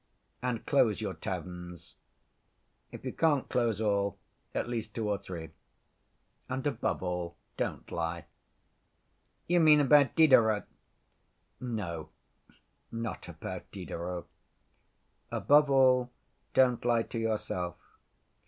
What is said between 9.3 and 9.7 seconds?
"You